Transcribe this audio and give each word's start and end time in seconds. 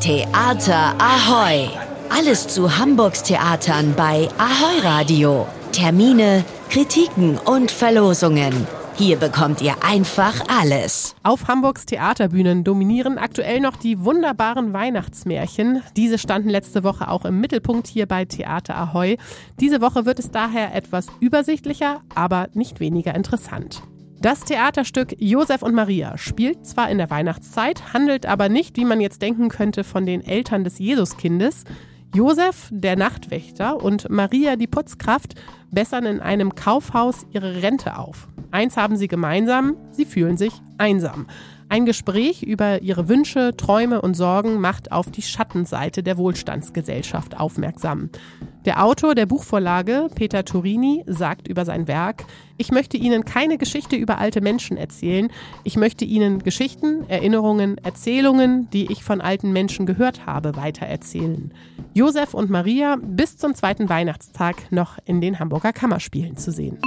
Theater 0.00 0.94
Ahoy! 0.98 1.68
Alles 2.08 2.48
zu 2.48 2.78
Hamburgs 2.78 3.22
Theatern 3.22 3.92
bei 3.94 4.30
Ahoy 4.38 4.80
Radio. 4.82 5.46
Termine, 5.72 6.42
Kritiken 6.70 7.36
und 7.36 7.70
Verlosungen. 7.70 8.66
Hier 8.94 9.18
bekommt 9.18 9.60
ihr 9.60 9.74
einfach 9.84 10.42
alles. 10.48 11.14
Auf 11.22 11.48
Hamburgs 11.48 11.84
Theaterbühnen 11.84 12.64
dominieren 12.64 13.18
aktuell 13.18 13.60
noch 13.60 13.76
die 13.76 14.02
wunderbaren 14.02 14.72
Weihnachtsmärchen. 14.72 15.82
Diese 15.96 16.16
standen 16.16 16.48
letzte 16.48 16.82
Woche 16.82 17.08
auch 17.08 17.26
im 17.26 17.38
Mittelpunkt 17.38 17.86
hier 17.86 18.06
bei 18.06 18.24
Theater 18.24 18.76
Ahoy. 18.76 19.18
Diese 19.60 19.82
Woche 19.82 20.06
wird 20.06 20.18
es 20.18 20.30
daher 20.30 20.74
etwas 20.74 21.08
übersichtlicher, 21.20 22.00
aber 22.14 22.48
nicht 22.54 22.80
weniger 22.80 23.14
interessant. 23.14 23.82
Das 24.20 24.40
Theaterstück 24.40 25.16
Josef 25.18 25.62
und 25.62 25.74
Maria 25.74 26.18
spielt 26.18 26.66
zwar 26.66 26.90
in 26.90 26.98
der 26.98 27.08
Weihnachtszeit, 27.08 27.94
handelt 27.94 28.26
aber 28.26 28.50
nicht, 28.50 28.76
wie 28.76 28.84
man 28.84 29.00
jetzt 29.00 29.22
denken 29.22 29.48
könnte, 29.48 29.82
von 29.82 30.04
den 30.04 30.22
Eltern 30.22 30.62
des 30.62 30.78
Jesuskindes. 30.78 31.64
Josef, 32.14 32.68
der 32.70 32.96
Nachtwächter, 32.96 33.82
und 33.82 34.10
Maria, 34.10 34.56
die 34.56 34.66
Putzkraft, 34.66 35.36
bessern 35.70 36.04
in 36.04 36.20
einem 36.20 36.54
Kaufhaus 36.54 37.24
ihre 37.32 37.62
Rente 37.62 37.96
auf. 37.96 38.28
Eins 38.50 38.76
haben 38.76 38.96
sie 38.96 39.08
gemeinsam, 39.08 39.76
sie 39.92 40.04
fühlen 40.04 40.36
sich 40.36 40.52
einsam. 40.76 41.26
Ein 41.72 41.86
Gespräch 41.86 42.42
über 42.42 42.82
ihre 42.82 43.08
Wünsche, 43.08 43.56
Träume 43.56 44.02
und 44.02 44.14
Sorgen 44.14 44.60
macht 44.60 44.90
auf 44.90 45.08
die 45.08 45.22
Schattenseite 45.22 46.02
der 46.02 46.18
Wohlstandsgesellschaft 46.18 47.38
aufmerksam. 47.38 48.10
Der 48.64 48.84
Autor 48.84 49.14
der 49.14 49.26
Buchvorlage, 49.26 50.08
Peter 50.12 50.44
Turini, 50.44 51.04
sagt 51.06 51.46
über 51.46 51.64
sein 51.64 51.86
Werk, 51.86 52.24
ich 52.56 52.72
möchte 52.72 52.96
Ihnen 52.96 53.24
keine 53.24 53.56
Geschichte 53.56 53.94
über 53.94 54.18
alte 54.18 54.40
Menschen 54.40 54.76
erzählen, 54.76 55.28
ich 55.62 55.76
möchte 55.76 56.04
Ihnen 56.04 56.40
Geschichten, 56.40 57.08
Erinnerungen, 57.08 57.78
Erzählungen, 57.78 58.68
die 58.70 58.90
ich 58.90 59.04
von 59.04 59.20
alten 59.20 59.52
Menschen 59.52 59.86
gehört 59.86 60.26
habe, 60.26 60.56
weitererzählen. 60.56 61.54
Josef 61.94 62.34
und 62.34 62.50
Maria 62.50 62.96
bis 63.00 63.36
zum 63.36 63.54
zweiten 63.54 63.88
Weihnachtstag 63.88 64.72
noch 64.72 64.98
in 65.04 65.20
den 65.20 65.38
Hamburger 65.38 65.72
Kammerspielen 65.72 66.36
zu 66.36 66.50
sehen. 66.50 66.80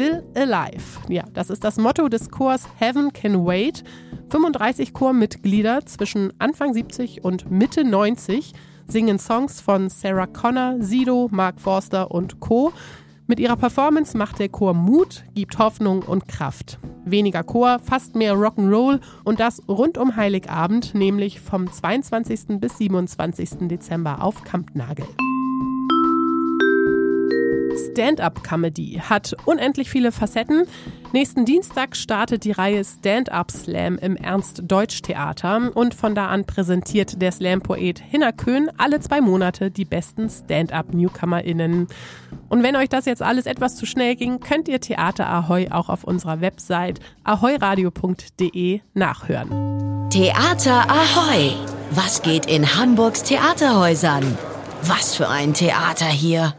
Still 0.00 0.22
Alive. 0.34 0.98
Ja, 1.10 1.24
das 1.34 1.50
ist 1.50 1.62
das 1.62 1.76
Motto 1.76 2.08
des 2.08 2.30
Chors 2.30 2.66
Heaven 2.78 3.12
Can 3.12 3.44
Wait. 3.44 3.84
35 4.30 4.94
Chormitglieder 4.94 5.84
zwischen 5.84 6.32
Anfang 6.38 6.72
70 6.72 7.22
und 7.22 7.50
Mitte 7.50 7.84
90 7.84 8.54
singen 8.86 9.18
Songs 9.18 9.60
von 9.60 9.90
Sarah 9.90 10.26
Connor, 10.26 10.76
Sido, 10.80 11.28
Mark 11.30 11.60
Forster 11.60 12.10
und 12.12 12.40
Co. 12.40 12.72
Mit 13.26 13.40
ihrer 13.40 13.56
Performance 13.56 14.16
macht 14.16 14.38
der 14.38 14.48
Chor 14.48 14.72
Mut, 14.72 15.22
gibt 15.34 15.58
Hoffnung 15.58 16.00
und 16.00 16.26
Kraft. 16.28 16.78
Weniger 17.04 17.42
Chor, 17.42 17.78
fast 17.78 18.14
mehr 18.14 18.32
Rock'n'Roll 18.32 19.00
und 19.24 19.38
das 19.38 19.60
rund 19.68 19.98
um 19.98 20.16
Heiligabend, 20.16 20.94
nämlich 20.94 21.40
vom 21.40 21.70
22. 21.70 22.58
bis 22.58 22.78
27. 22.78 23.68
Dezember 23.68 24.24
auf 24.24 24.44
Kampnagel. 24.44 25.04
Stand-up-Comedy 27.90 29.02
hat 29.08 29.36
unendlich 29.44 29.90
viele 29.90 30.12
Facetten. 30.12 30.64
Nächsten 31.12 31.44
Dienstag 31.44 31.96
startet 31.96 32.44
die 32.44 32.52
Reihe 32.52 32.84
Stand-up 32.84 33.50
Slam 33.50 33.98
im 33.98 34.16
Ernst-Deutsch-Theater 34.16 35.70
und 35.74 35.94
von 35.94 36.14
da 36.14 36.28
an 36.28 36.44
präsentiert 36.44 37.20
der 37.20 37.32
Slam-Poet 37.32 37.98
Hinner 37.98 38.32
Köhn 38.32 38.70
alle 38.78 39.00
zwei 39.00 39.20
Monate 39.20 39.70
die 39.70 39.84
besten 39.84 40.30
Stand-up-NewcomerInnen. 40.30 41.88
Und 42.48 42.62
wenn 42.62 42.76
euch 42.76 42.88
das 42.88 43.06
jetzt 43.06 43.22
alles 43.22 43.46
etwas 43.46 43.76
zu 43.76 43.86
schnell 43.86 44.16
ging, 44.16 44.40
könnt 44.40 44.68
ihr 44.68 44.80
Theater 44.80 45.28
Ahoy 45.28 45.68
auch 45.70 45.88
auf 45.88 46.04
unserer 46.04 46.40
Website 46.40 47.00
ahoyradio.de 47.24 48.80
nachhören. 48.94 50.08
Theater 50.10 50.88
Ahoy! 50.88 51.54
Was 51.92 52.22
geht 52.22 52.46
in 52.46 52.76
Hamburgs 52.76 53.24
Theaterhäusern? 53.24 54.38
Was 54.82 55.16
für 55.16 55.28
ein 55.28 55.54
Theater 55.54 56.06
hier! 56.06 56.48